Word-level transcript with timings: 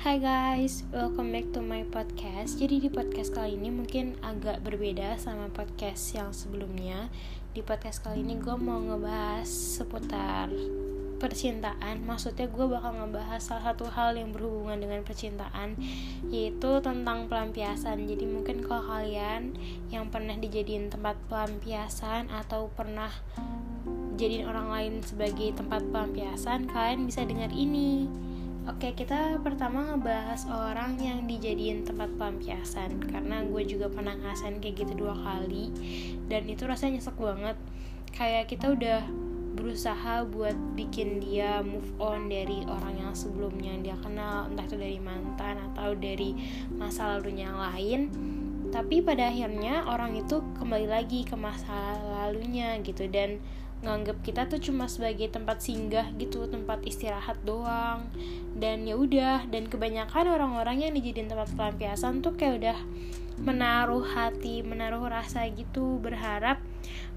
Hai 0.00 0.16
guys, 0.16 0.80
welcome 0.96 1.28
back 1.28 1.52
to 1.52 1.60
my 1.60 1.84
podcast. 1.84 2.56
Jadi 2.56 2.80
di 2.80 2.88
podcast 2.88 3.36
kali 3.36 3.60
ini 3.60 3.68
mungkin 3.68 4.16
agak 4.24 4.64
berbeda 4.64 5.20
sama 5.20 5.52
podcast 5.52 6.16
yang 6.16 6.32
sebelumnya. 6.32 7.12
Di 7.52 7.60
podcast 7.60 8.00
kali 8.00 8.24
ini 8.24 8.40
gue 8.40 8.56
mau 8.56 8.80
ngebahas 8.80 9.44
seputar 9.44 10.48
percintaan. 11.20 12.00
Maksudnya 12.00 12.48
gue 12.48 12.64
bakal 12.64 12.96
ngebahas 12.96 13.44
salah 13.44 13.76
satu 13.76 13.92
hal 13.92 14.16
yang 14.16 14.32
berhubungan 14.32 14.80
dengan 14.80 15.04
percintaan, 15.04 15.76
yaitu 16.32 16.80
tentang 16.80 17.28
pelampiasan. 17.28 18.08
Jadi 18.08 18.24
mungkin 18.24 18.64
kalau 18.64 18.80
kalian 18.88 19.52
yang 19.92 20.08
pernah 20.08 20.32
dijadiin 20.32 20.88
tempat 20.88 21.20
pelampiasan 21.28 22.32
atau 22.32 22.72
pernah 22.72 23.12
jadiin 24.16 24.48
orang 24.48 24.72
lain 24.72 24.92
sebagai 25.04 25.52
tempat 25.60 25.84
pelampiasan, 25.92 26.72
kalian 26.72 27.04
bisa 27.04 27.20
dengar 27.28 27.52
ini. 27.52 28.08
Oke, 28.68 28.92
kita 28.92 29.40
pertama 29.40 29.88
ngebahas 29.88 30.44
orang 30.52 31.00
yang 31.00 31.24
dijadiin 31.24 31.88
tempat 31.88 32.12
pelampiasan 32.20 33.00
Karena 33.08 33.40
gue 33.40 33.64
juga 33.64 33.88
pernah 33.88 34.12
ngerasain 34.12 34.60
kayak 34.60 34.84
gitu 34.84 35.08
dua 35.08 35.16
kali. 35.16 35.72
Dan 36.28 36.44
itu 36.44 36.68
rasanya 36.68 37.00
nyesek 37.00 37.16
banget. 37.16 37.56
Kayak 38.12 38.52
kita 38.52 38.76
udah 38.76 39.00
berusaha 39.56 40.28
buat 40.28 40.56
bikin 40.76 41.24
dia 41.24 41.64
move 41.64 41.88
on 41.96 42.28
dari 42.28 42.60
orang 42.68 43.00
yang 43.00 43.12
sebelumnya 43.16 43.80
dia 43.80 43.96
kenal. 43.96 44.52
Entah 44.52 44.68
itu 44.68 44.76
dari 44.76 45.00
mantan 45.00 45.56
atau 45.72 45.96
dari 45.96 46.36
masa 46.76 47.16
lalunya 47.16 47.48
yang 47.48 47.60
lain. 47.60 48.00
Tapi 48.68 49.00
pada 49.00 49.32
akhirnya 49.32 49.88
orang 49.88 50.20
itu 50.20 50.44
kembali 50.60 50.84
lagi 50.84 51.24
ke 51.24 51.32
masa 51.32 51.96
lalunya 52.12 52.76
gitu. 52.84 53.08
Dan 53.08 53.40
nganggap 53.80 54.20
kita 54.20 54.44
tuh 54.44 54.60
cuma 54.60 54.84
sebagai 54.92 55.32
tempat 55.32 55.64
singgah 55.64 56.12
gitu 56.20 56.44
tempat 56.48 56.84
istirahat 56.84 57.40
doang. 57.48 58.12
Dan 58.52 58.84
ya 58.84 58.96
udah 58.96 59.48
dan 59.48 59.72
kebanyakan 59.72 60.36
orang-orang 60.36 60.84
yang 60.84 60.92
dijadiin 60.92 61.32
tempat 61.32 61.48
pelampiasan 61.56 62.20
tuh 62.20 62.36
kayak 62.36 62.60
udah 62.60 62.78
menaruh 63.40 64.04
hati 64.04 64.60
menaruh 64.60 65.08
rasa 65.08 65.48
gitu 65.48 65.96
berharap 65.96 66.60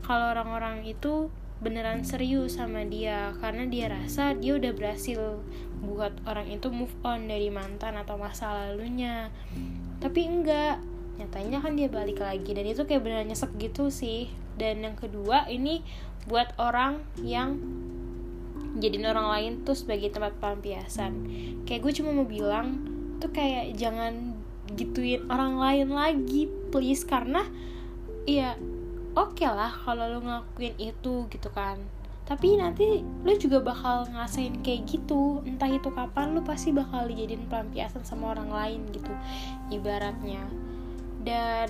kalau 0.07 0.31
orang-orang 0.31 0.88
itu 0.88 1.27
beneran 1.59 2.07
serius 2.07 2.55
sama 2.55 2.88
dia. 2.88 3.35
Karena 3.43 3.67
dia 3.67 3.91
rasa 3.91 4.31
dia 4.31 4.55
udah 4.55 4.71
berhasil 4.71 5.43
buat 5.83 6.16
orang 6.23 6.47
itu 6.47 6.71
move 6.71 6.95
on 7.03 7.27
dari 7.27 7.51
mantan 7.51 7.99
atau 7.99 8.16
masa 8.16 8.51
lalunya. 8.55 9.27
Tapi 9.99 10.19
enggak 10.23 10.79
nyatanya 11.19 11.59
kan 11.59 11.75
dia 11.75 11.91
balik 11.91 12.23
lagi. 12.23 12.55
Dan 12.55 12.71
itu 12.71 12.88
kayak 12.88 13.03
beneran 13.03 13.27
nyesek 13.27 13.51
gitu 13.59 13.91
sih 13.91 14.42
dan 14.57 14.85
yang 14.85 14.95
kedua 14.97 15.49
ini 15.49 15.81
buat 16.29 16.55
orang 16.55 17.03
yang 17.19 17.59
jadiin 18.77 19.05
orang 19.05 19.27
lain 19.29 19.51
tuh 19.67 19.77
sebagai 19.77 20.09
tempat 20.09 20.37
pelampiasan. 20.41 21.13
Kayak 21.67 21.81
gue 21.89 21.93
cuma 22.01 22.09
mau 22.15 22.25
bilang 22.25 22.81
tuh 23.21 23.29
kayak 23.29 23.77
jangan 23.77 24.37
gituin 24.73 25.25
orang 25.29 25.59
lain 25.59 25.89
lagi 25.93 26.49
please. 26.73 27.05
Karena 27.05 27.45
ya 28.25 28.57
oke 29.13 29.37
okay 29.37 29.49
lah 29.49 29.69
kalau 29.83 30.09
lo 30.09 30.19
ngakuin 30.23 30.75
itu 30.79 31.27
gitu 31.29 31.49
kan. 31.53 31.77
Tapi 32.23 32.55
nanti 32.55 33.03
lo 33.03 33.35
juga 33.35 33.59
bakal 33.59 34.07
ngasain 34.09 34.63
kayak 34.63 34.88
gitu. 34.89 35.43
Entah 35.43 35.69
itu 35.69 35.91
kapan 35.91 36.33
lo 36.33 36.41
pasti 36.41 36.71
bakal 36.71 37.05
dijadiin 37.11 37.51
pelampiasan 37.51 38.07
sama 38.07 38.33
orang 38.33 38.49
lain 38.49 38.81
gitu 38.95 39.11
ibaratnya. 39.69 40.41
Dan 41.23 41.69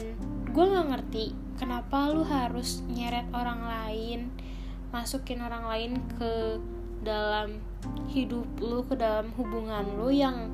gue 0.54 0.66
nggak 0.66 0.88
ngerti 0.94 1.43
kenapa 1.58 2.10
lu 2.12 2.26
harus 2.26 2.82
nyeret 2.90 3.26
orang 3.34 3.62
lain 3.64 4.20
masukin 4.94 5.42
orang 5.42 5.66
lain 5.66 5.92
ke 6.18 6.62
dalam 7.04 7.60
hidup 8.08 8.48
lu 8.62 8.86
ke 8.88 8.96
dalam 8.96 9.34
hubungan 9.36 9.84
lu 10.00 10.14
yang 10.14 10.54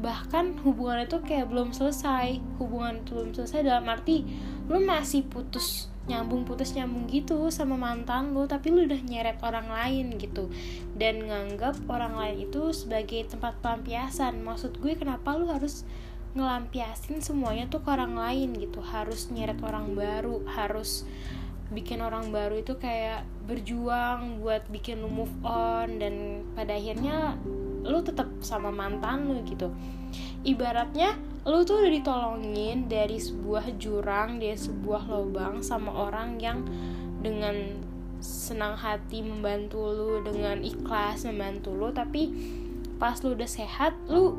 bahkan 0.00 0.56
hubungan 0.64 1.04
itu 1.04 1.20
kayak 1.20 1.52
belum 1.52 1.76
selesai 1.76 2.40
hubungan 2.56 3.04
itu 3.04 3.12
belum 3.12 3.32
selesai 3.36 3.60
dalam 3.68 3.84
arti 3.84 4.24
lu 4.66 4.80
masih 4.80 5.28
putus 5.28 5.90
nyambung 6.08 6.42
putus 6.42 6.74
nyambung 6.74 7.06
gitu 7.06 7.52
sama 7.54 7.78
mantan 7.78 8.34
lu 8.34 8.48
tapi 8.50 8.74
lu 8.74 8.88
udah 8.90 8.98
nyeret 9.06 9.38
orang 9.46 9.70
lain 9.70 10.18
gitu. 10.18 10.50
Dan 10.98 11.30
nganggap 11.30 11.78
orang 11.86 12.18
lain 12.18 12.50
itu 12.50 12.74
sebagai 12.74 13.30
tempat 13.30 13.54
pelampiasan. 13.62 14.42
Maksud 14.42 14.82
gue 14.82 14.98
kenapa 14.98 15.38
lu 15.38 15.46
harus 15.46 15.86
ngelampiasin 16.34 17.18
semuanya 17.18 17.66
tuh 17.66 17.82
ke 17.82 17.88
orang 17.90 18.14
lain 18.14 18.54
gitu. 18.58 18.78
Harus 18.82 19.30
nyeret 19.34 19.58
orang 19.62 19.94
baru 19.94 20.42
harus 20.46 21.04
bikin 21.70 22.02
orang 22.02 22.34
baru 22.34 22.58
itu 22.58 22.74
kayak 22.82 23.22
berjuang 23.46 24.42
buat 24.42 24.66
bikin 24.74 25.06
lu 25.06 25.10
move 25.10 25.34
on 25.46 26.02
dan 26.02 26.42
pada 26.58 26.74
akhirnya 26.74 27.38
lu 27.86 28.02
tetap 28.02 28.26
sama 28.42 28.74
mantan 28.74 29.30
lu 29.30 29.42
gitu. 29.46 29.70
Ibaratnya 30.42 31.14
lu 31.46 31.62
tuh 31.64 31.80
udah 31.80 31.92
ditolongin 31.94 32.90
dari 32.90 33.16
sebuah 33.16 33.80
jurang 33.80 34.42
dari 34.42 34.58
sebuah 34.58 35.08
lubang 35.08 35.64
sama 35.64 35.88
orang 36.10 36.36
yang 36.36 36.66
dengan 37.24 37.80
senang 38.20 38.76
hati 38.76 39.24
membantu 39.24 39.80
lu 39.80 40.20
dengan 40.20 40.60
ikhlas 40.60 41.24
membantu 41.24 41.72
lu 41.72 41.88
tapi 41.96 42.28
pas 43.00 43.16
lu 43.24 43.32
udah 43.32 43.48
sehat 43.48 43.96
lu 44.12 44.36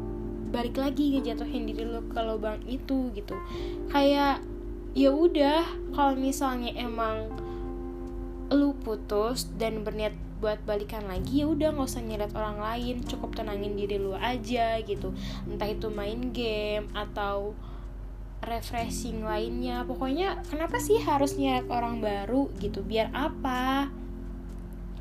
balik 0.52 0.78
lagi 0.78 1.18
ngejatuhin 1.18 1.64
diri 1.66 1.88
lo 1.88 2.04
ke 2.06 2.22
lubang 2.22 2.60
itu 2.68 3.10
gitu. 3.16 3.36
Kayak 3.90 4.44
ya 4.92 5.10
udah 5.16 5.64
kalau 5.96 6.20
misalnya 6.20 6.76
emang 6.76 7.32
lu 8.52 8.76
putus 8.84 9.48
dan 9.56 9.88
berniat 9.88 10.12
buat 10.44 10.60
balikan 10.68 11.06
lagi 11.06 11.46
ya 11.46 11.48
udah 11.48 11.72
nggak 11.72 11.88
usah 11.88 12.04
nyeret 12.04 12.34
orang 12.34 12.58
lain 12.58 13.06
cukup 13.06 13.38
tenangin 13.38 13.78
diri 13.80 13.96
lu 13.96 14.12
aja 14.18 14.76
gitu. 14.84 15.16
Entah 15.48 15.70
itu 15.72 15.88
main 15.88 16.36
game 16.36 16.92
atau 16.92 17.56
refreshing 18.44 19.24
lainnya. 19.24 19.86
Pokoknya 19.88 20.42
kenapa 20.50 20.82
sih 20.82 21.00
harus 21.00 21.38
nyeret 21.38 21.70
orang 21.70 22.02
baru 22.04 22.50
gitu? 22.60 22.82
Biar 22.84 23.14
apa? 23.14 23.88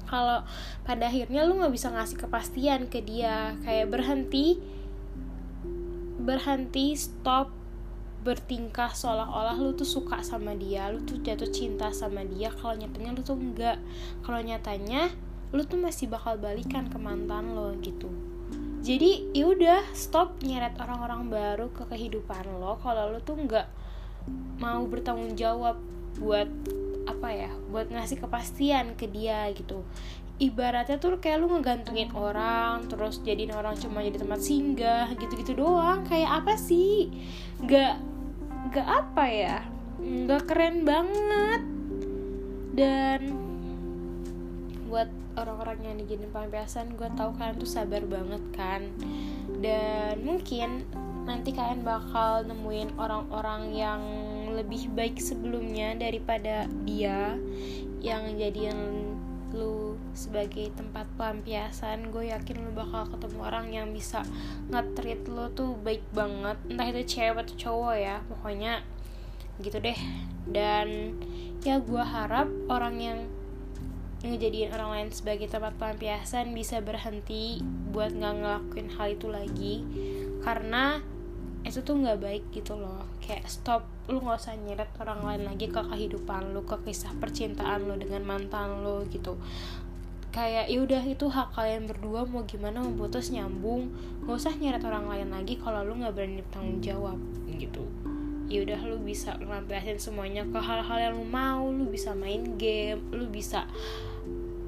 Kalau 0.07 0.45
pada 0.85 1.09
akhirnya 1.09 1.47
lu 1.49 1.59
nggak 1.59 1.73
bisa 1.75 1.89
ngasih 1.89 2.19
kepastian 2.21 2.87
ke 2.93 3.01
dia 3.01 3.57
kayak 3.65 3.89
berhenti 3.91 4.61
berhenti 6.23 6.95
stop 6.95 7.51
bertingkah 8.21 8.93
seolah-olah 8.93 9.57
lu 9.57 9.73
tuh 9.73 9.89
suka 9.89 10.21
sama 10.21 10.53
dia 10.53 10.93
lu 10.93 11.01
tuh 11.09 11.25
jatuh 11.25 11.49
cinta 11.49 11.89
sama 11.89 12.21
dia 12.29 12.53
kalau 12.53 12.77
nyatanya 12.77 13.11
lu 13.17 13.23
tuh 13.25 13.37
enggak. 13.41 13.81
Kalau 14.21 14.41
nyatanya 14.45 15.09
lu 15.51 15.65
tuh 15.65 15.81
masih 15.81 16.07
bakal 16.07 16.37
balikan 16.37 16.87
ke 16.93 16.99
mantan 17.01 17.57
lo 17.57 17.73
gitu. 17.81 18.13
Jadi 18.81 19.33
yaudah 19.37 19.85
stop 19.93 20.41
nyeret 20.41 20.77
orang-orang 20.81 21.29
baru 21.29 21.69
ke 21.73 21.85
kehidupan 21.89 22.49
lo 22.61 22.77
kalau 22.81 23.13
lu 23.13 23.21
tuh 23.25 23.41
enggak 23.41 23.69
mau 24.61 24.85
bertanggung 24.85 25.33
jawab 25.37 25.81
buat 26.21 26.49
apa 27.09 27.29
ya 27.33 27.51
buat 27.73 27.89
ngasih 27.89 28.21
kepastian 28.21 28.95
ke 28.95 29.09
dia 29.09 29.49
gitu 29.57 29.83
ibaratnya 30.41 30.97
tuh 30.97 31.21
kayak 31.21 31.45
lu 31.45 31.53
ngegantungin 31.53 32.09
orang 32.17 32.89
terus 32.89 33.21
jadiin 33.21 33.53
orang 33.53 33.77
cuma 33.77 34.01
jadi 34.01 34.17
tempat 34.17 34.41
singgah 34.41 35.07
gitu-gitu 35.21 35.53
doang. 35.61 36.03
Kayak 36.09 36.43
apa 36.43 36.57
sih? 36.57 37.13
Gak 37.69 38.01
gak 38.73 38.89
apa 38.89 39.25
ya? 39.29 39.59
Gak 40.01 40.49
keren 40.49 40.89
banget. 40.89 41.63
Dan 42.73 43.21
buat 44.89 45.13
orang-orang 45.37 45.79
yang 45.85 45.97
dijadiin 46.03 46.33
pelampiasan 46.33 46.97
gue 46.97 47.07
tahu 47.15 47.37
kalian 47.37 47.61
tuh 47.61 47.69
sabar 47.69 48.03
banget 48.09 48.43
kan? 48.57 48.89
Dan 49.61 50.25
mungkin 50.25 50.89
nanti 51.29 51.53
kalian 51.53 51.85
bakal 51.85 52.49
nemuin 52.49 52.97
orang-orang 52.97 53.77
yang 53.77 54.03
lebih 54.57 54.89
baik 54.97 55.21
sebelumnya 55.21 55.95
daripada 55.95 56.65
dia 56.89 57.37
yang 58.01 58.35
jadiin 58.41 59.10
lu 59.53 59.99
sebagai 60.15 60.71
tempat 60.75 61.07
pelampiasan 61.19 62.11
gue 62.11 62.31
yakin 62.31 62.63
lu 62.63 62.71
bakal 62.71 63.07
ketemu 63.11 63.41
orang 63.43 63.67
yang 63.71 63.87
bisa 63.91 64.23
nge-treat 64.71 65.27
lu 65.27 65.51
tuh 65.53 65.75
baik 65.81 66.03
banget. 66.15 66.57
Entah 66.71 66.87
itu 66.91 67.03
cewek 67.19 67.43
atau 67.47 67.57
cowok 67.57 67.95
ya 67.99 68.17
pokoknya 68.27 68.83
gitu 69.61 69.79
deh. 69.83 69.99
Dan 70.47 71.19
ya 71.61 71.79
gue 71.83 72.03
harap 72.03 72.49
orang 72.71 72.97
yang 72.99 73.19
ngejadiin 74.21 74.73
orang 74.77 74.91
lain 74.93 75.09
sebagai 75.09 75.49
tempat 75.49 75.73
pelampiasan 75.81 76.53
bisa 76.53 76.85
berhenti 76.85 77.65
buat 77.89 78.13
nggak 78.13 78.35
ngelakuin 78.41 78.89
hal 78.93 79.09
itu 79.17 79.27
lagi. 79.33 79.75
Karena 80.45 81.01
itu 81.71 81.87
tuh 81.87 81.95
nggak 82.03 82.19
baik 82.19 82.45
gitu 82.51 82.75
loh. 82.75 83.07
Kayak 83.23 83.47
stop 83.47 83.87
lu 84.11 84.19
nggak 84.19 84.43
usah 84.43 84.59
nyeret 84.59 84.91
orang 84.99 85.23
lain 85.23 85.43
lagi 85.47 85.71
ke 85.71 85.79
kehidupan 85.79 86.51
lu 86.51 86.67
ke 86.67 86.75
kisah 86.83 87.15
percintaan 87.23 87.87
lu 87.87 87.95
dengan 87.95 88.27
mantan 88.27 88.83
lu 88.83 89.07
gitu. 89.07 89.39
Kayak 90.35 90.67
ya 90.67 90.79
udah 90.83 91.03
itu 91.07 91.27
hak 91.31 91.55
kalian 91.55 91.87
berdua 91.87 92.27
mau 92.27 92.43
gimana 92.43 92.83
mau 92.83 93.07
putus 93.07 93.31
nyambung. 93.31 93.95
Nggak 94.27 94.35
usah 94.35 94.55
nyeret 94.59 94.83
orang 94.83 95.07
lain 95.07 95.31
lagi 95.31 95.55
kalau 95.63 95.87
lu 95.87 95.95
nggak 96.03 96.11
berani 96.11 96.43
bertanggung 96.43 96.83
jawab 96.83 97.19
gitu. 97.55 97.87
Ya 98.51 98.67
udah 98.67 98.83
lu 98.91 98.99
bisa 98.99 99.39
ngelampiasin 99.39 100.03
semuanya 100.03 100.43
ke 100.43 100.59
hal-hal 100.59 100.99
yang 100.99 101.15
lu 101.23 101.27
mau. 101.27 101.71
Lu 101.71 101.87
bisa 101.87 102.19
main 102.19 102.59
game 102.59 102.99
lu 103.15 103.31
bisa 103.31 103.71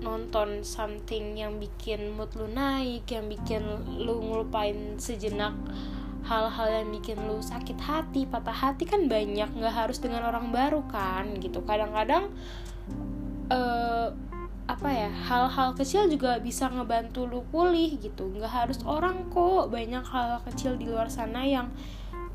nonton 0.02 0.66
something 0.66 1.38
yang 1.38 1.62
bikin 1.62 2.10
mood 2.19 2.31
lu 2.34 2.50
naik 2.50 3.06
yang 3.06 3.31
bikin 3.31 3.62
lu 4.02 4.19
ngelupain 4.19 4.99
sejenak 4.99 5.54
hal-hal 6.23 6.69
yang 6.71 6.89
bikin 6.95 7.19
lu 7.27 7.43
sakit 7.43 7.79
hati 7.83 8.31
patah 8.31 8.55
hati 8.55 8.87
kan 8.87 9.11
banyak 9.11 9.51
nggak 9.59 9.75
harus 9.75 9.99
dengan 9.99 10.23
orang 10.27 10.55
baru 10.55 10.87
kan 10.87 11.35
gitu. 11.43 11.63
Kadang-kadang 11.67 12.31
uh, 13.51 14.15
apa 14.71 14.89
ya 14.89 15.11
hal-hal 15.11 15.75
kecil 15.75 16.07
juga 16.07 16.39
bisa 16.39 16.71
ngebantu 16.71 17.27
lu 17.27 17.43
pulih 17.51 17.99
gitu. 17.99 18.31
Nggak 18.31 18.53
harus 18.53 18.79
orang 18.87 19.29
kok 19.35 19.69
banyak 19.69 20.05
hal, 20.07 20.39
-hal 20.39 20.41
kecil 20.47 20.79
di 20.79 20.87
luar 20.87 21.11
sana 21.11 21.43
yang 21.43 21.75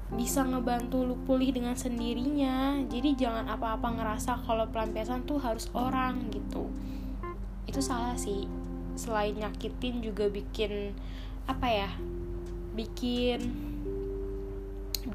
bisa 0.08 0.40
ngebantu 0.44 1.04
lu 1.04 1.16
pulih 1.24 1.52
dengan 1.52 1.76
sendirinya. 1.76 2.80
Jadi 2.88 3.16
jangan 3.16 3.48
apa-apa 3.48 3.88
ngerasa 3.96 4.44
kalau 4.44 4.68
pelampiasan 4.72 5.24
tuh 5.28 5.40
harus 5.40 5.72
orang 5.76 6.28
gitu. 6.32 6.68
Itu 7.68 7.80
salah 7.80 8.16
sih. 8.16 8.48
Selain 9.00 9.36
nyakitin 9.36 10.00
juga 10.04 10.28
bikin 10.32 10.96
apa 11.48 11.68
ya 11.72 11.90
bikin 12.76 13.40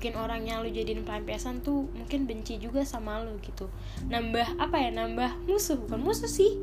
bikin 0.02 0.18
orang 0.18 0.42
yang 0.42 0.66
lu 0.66 0.70
jadiin 0.74 1.06
pelampiasan 1.06 1.62
tuh 1.62 1.86
mungkin 1.94 2.26
benci 2.26 2.58
juga 2.58 2.82
sama 2.82 3.22
lu 3.22 3.38
gitu. 3.38 3.70
Nambah 4.10 4.58
apa 4.58 4.74
ya? 4.82 4.90
Nambah 4.90 5.46
musuh. 5.46 5.78
Bukan 5.78 6.02
musuh 6.02 6.26
sih. 6.26 6.58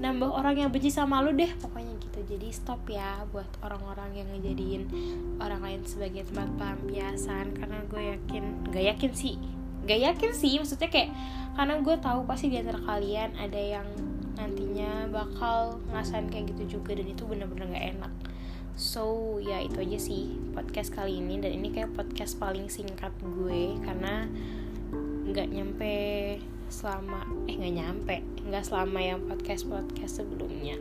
Nambah 0.00 0.32
orang 0.32 0.56
yang 0.56 0.72
benci 0.72 0.88
sama 0.88 1.20
lu 1.20 1.36
deh 1.36 1.52
pokoknya 1.60 1.92
gitu. 2.00 2.24
Jadi 2.24 2.48
stop 2.48 2.80
ya 2.88 3.28
buat 3.28 3.44
orang-orang 3.60 4.24
yang 4.24 4.28
ngejadiin 4.32 4.88
orang 5.36 5.60
lain 5.60 5.84
sebagai 5.84 6.24
tempat 6.32 6.48
pelampiasan. 6.56 7.52
Karena 7.52 7.76
gue 7.92 8.02
yakin 8.16 8.72
gak 8.72 8.84
yakin 8.96 9.12
sih. 9.12 9.36
Gak 9.84 10.00
yakin 10.08 10.32
sih 10.32 10.56
maksudnya 10.56 10.88
kayak 10.88 11.12
karena 11.60 11.84
gue 11.84 11.96
tahu 12.00 12.24
pasti 12.24 12.48
di 12.48 12.56
antara 12.56 12.80
kalian 12.80 13.36
ada 13.36 13.60
yang 13.60 13.84
nantinya 14.40 15.12
bakal 15.12 15.76
ngerasain 15.92 16.32
kayak 16.32 16.56
gitu 16.56 16.80
juga 16.80 16.96
dan 16.96 17.04
itu 17.04 17.28
bener-bener 17.28 17.68
gak 17.68 18.00
enak 18.00 18.12
so 18.78 19.36
ya 19.42 19.58
itu 19.58 19.82
aja 19.82 19.98
sih 19.98 20.30
podcast 20.54 20.94
kali 20.94 21.18
ini. 21.18 21.42
Dan 21.42 21.58
ini 21.58 21.74
kayak 21.74 21.92
podcast 21.98 22.38
paling 22.38 22.70
singkat 22.70 23.10
gue 23.20 23.76
karena 23.82 24.30
nggak 25.28 25.50
nyampe 25.50 25.96
selama 26.72 27.26
eh 27.50 27.56
nggak 27.58 27.74
nyampe 27.74 28.16
nggak 28.48 28.64
selama 28.64 28.98
yang 29.02 29.20
podcast 29.26 29.66
podcast 29.66 30.22
sebelumnya. 30.22 30.78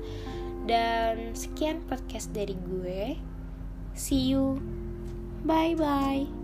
Dan 0.70 1.34
sekian 1.34 1.82
podcast 1.90 2.32
dari 2.32 2.54
gue. 2.54 3.18
See 3.98 4.30
you. 4.32 4.62
Bye 5.44 5.74
bye 5.74 6.37